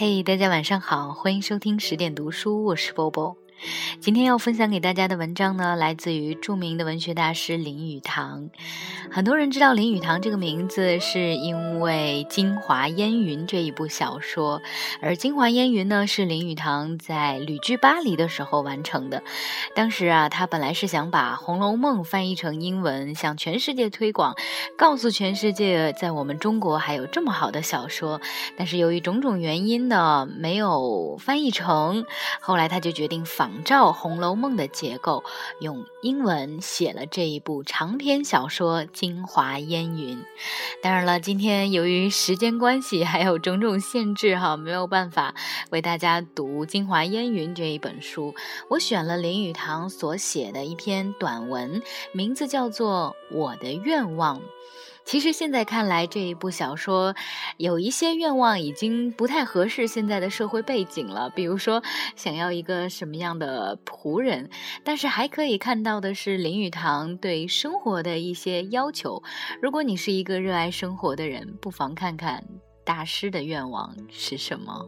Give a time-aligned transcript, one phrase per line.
[0.00, 3.36] 嘿，大家晚上好，欢迎收听十点读书，我是波波。
[4.00, 8.50] 今天要分享给大家的文章呢，来自于著名的文学大师林语堂。
[9.10, 14.62] 很多人知道林语堂这个名字，是因为《京华烟云》这一部小说。
[15.02, 19.24] 而《京华烟云》呢，是林语堂在旅居巴黎的时候完成的。
[19.74, 24.36] 当时啊，他本来是想把《红楼梦》翻译成英文，向全世界推广，
[24.76, 28.20] 告诉全世界，在我们中国还有这么好的小说。
[28.56, 32.04] 但是由于种种原因呢，没有翻译成。
[32.40, 33.47] 后来他就决定仿。
[33.48, 35.24] 仿照《红楼梦》的结构，
[35.60, 40.18] 用英文写了这一部长篇小说《京华烟云》。
[40.82, 45.34] 当然了，今天由于时间关系，还有种种限制，哈，没有办法
[45.70, 48.34] 为大家读《京华烟云》这一本书。
[48.68, 51.80] 我选了林语堂所写的一篇短文，
[52.12, 54.36] 名字叫做《我的愿望》。
[55.08, 57.14] 其实现在看来，这一部小说
[57.56, 61.30] 有一些愿望已经不太合适现在的社会背景了。
[61.30, 61.82] 比如说，
[62.14, 64.50] 想要一个什么样的仆人，
[64.84, 69.22] 但是还可以看到的是林语堂对生活的一些要求。
[69.62, 72.44] 如果你是一个热爱生活的人，不妨看看
[72.84, 74.86] 大师的愿望是什么。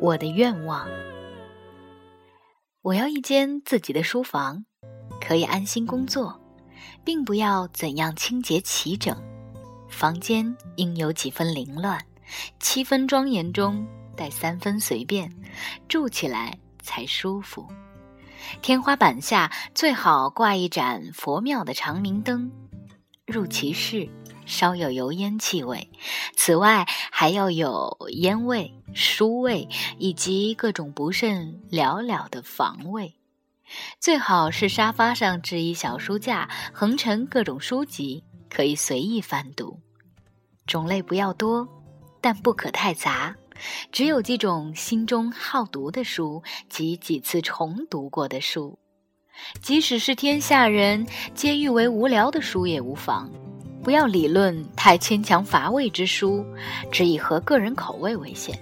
[0.00, 0.88] 我的愿望，
[2.82, 4.64] 我要一间自己的书房，
[5.20, 6.40] 可以安心工作。
[7.04, 9.16] 并不要怎样清洁齐整，
[9.88, 11.98] 房间应有几分凌乱，
[12.58, 15.30] 七分庄严中带三分随便，
[15.88, 17.66] 住起来才舒服。
[18.62, 22.50] 天花板下最好挂一盏佛庙的长明灯，
[23.26, 24.08] 入其室
[24.44, 25.90] 稍有油烟气味，
[26.36, 33.14] 此外还要有烟味、书味以及各种不甚了了的房味。
[34.00, 39.80] 最好是沙发上置一小书架，横陈各种书籍，可以随意翻读。
[40.66, 41.68] 种类不要多，
[42.20, 43.34] 但不可太杂。
[43.90, 48.78] 只有几种心中好读的书及几次重读过的书，
[49.62, 53.30] 即使是天下人皆誉为无聊的书也无妨。
[53.82, 56.44] 不要理论太牵强乏味之书，
[56.92, 58.58] 只以合个人口味为限。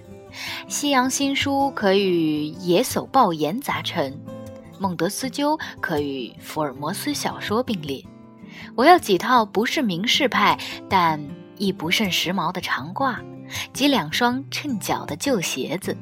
[0.67, 4.17] 西洋新书可与野叟抱言杂陈。
[4.79, 8.03] 孟德斯鸠可与福尔摩斯小说并列。
[8.75, 10.57] 我要几套不是名士派，
[10.89, 11.21] 但
[11.57, 13.17] 亦不甚时髦的长褂，
[13.73, 15.95] 及两双衬脚的旧鞋子。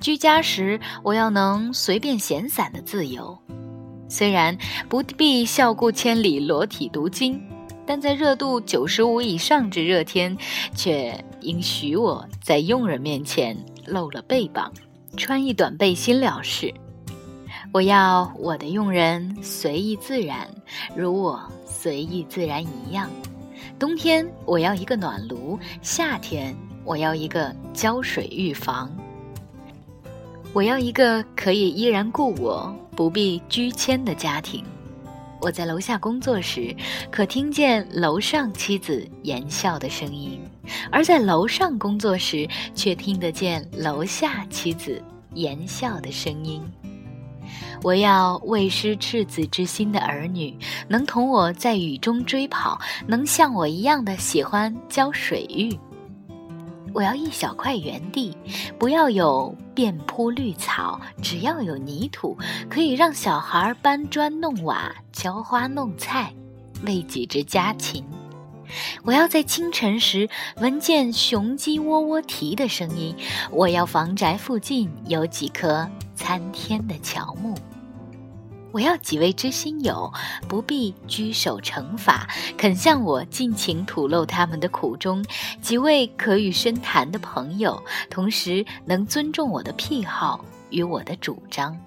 [0.00, 3.38] 居家时，我要能随便闲散的自由。
[4.08, 4.56] 虽然
[4.88, 7.42] 不必笑顾千里裸体读经，
[7.86, 10.36] 但在热度九十五以上之热天，
[10.74, 13.56] 却应许我在佣人面前
[13.86, 14.70] 露了背膀，
[15.16, 16.72] 穿一短背心了事。
[17.72, 20.46] 我要我的佣人随意自然，
[20.94, 23.08] 如我随意自然一样。
[23.78, 28.92] 冬天我要一个暖炉，夏天我要一个浇水浴房。
[30.52, 34.62] 我要一个可以依然顾我，不必居迁的家庭。
[35.40, 36.76] 我在楼下工作时，
[37.10, 40.38] 可听见楼上妻子言笑的声音；
[40.90, 45.02] 而在楼上工作时，却听得见楼下妻子
[45.32, 46.62] 言笑的声音。
[47.82, 50.56] 我要未失赤子之心的儿女，
[50.86, 55.76] 能同我在雨中追跑，能像我一样的喜欢浇水浴。
[56.94, 58.36] 我要一小块园地，
[58.78, 62.36] 不要有遍铺绿草，只要有泥土，
[62.70, 66.32] 可以让小孩搬砖弄瓦、浇花弄菜，
[66.86, 68.04] 喂几只家禽。
[69.02, 70.28] 我要在清晨时
[70.60, 73.14] 闻见雄鸡喔喔啼的声音。
[73.50, 75.86] 我要房宅附近有几棵
[76.32, 77.54] 参天的乔木。
[78.70, 80.10] 我要几位知心友，
[80.48, 82.26] 不必拘守惩罚，
[82.56, 85.22] 肯向我尽情吐露他们的苦衷；
[85.60, 91.78] 几位可与深谈的朋友，同时能尊重我的癖好与我的主张。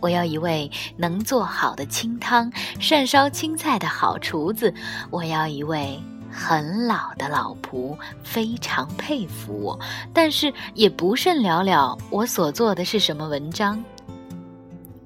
[0.00, 4.74] 我要一位能做好的清汤、善烧青菜的好厨子。
[5.08, 5.98] 我要一位
[6.30, 9.78] 很老的老仆，非常佩服我，
[10.12, 13.82] 但是也不甚了了我所做的是什么文章。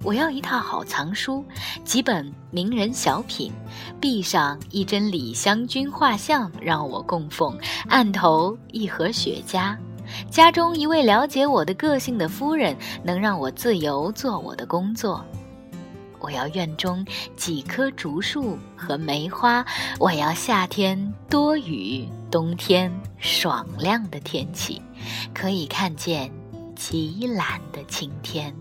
[0.04, 1.44] 我要一套好藏书，
[1.84, 3.52] 几本名人小品，
[4.00, 7.56] 壁上一帧李香君画像让我供奉，
[7.88, 9.76] 案头一盒雪茄，
[10.28, 15.24] 家中一位了解我的个性的夫人，能让我自由做我的工作。
[16.22, 17.04] 我要院中
[17.36, 19.66] 几棵竹树和梅花，
[19.98, 24.80] 我要夏天多雨，冬天爽亮的天气，
[25.34, 26.32] 可以看见
[26.76, 28.54] 极蓝的晴天。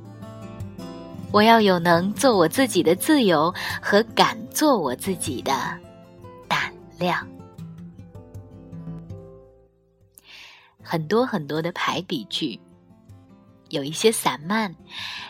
[1.31, 5.54] 我要有能做我自己的自由和敢做我自己的
[6.48, 7.25] 胆量。
[10.81, 12.60] 很多很多的排比句，
[13.69, 14.75] 有一些散漫，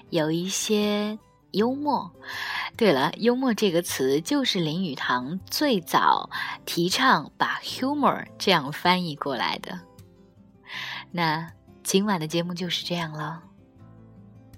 [0.09, 1.19] 有一些
[1.51, 2.11] 幽默。
[2.77, 6.29] 对了，幽默这个词就是林语堂最早
[6.65, 9.79] 提倡把 humor 这样翻译过来的。
[11.11, 11.51] 那
[11.83, 13.43] 今晚的节目就是这样了，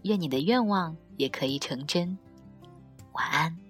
[0.04, 2.18] 愿你的愿望也可以成真。
[3.14, 3.63] 晚安。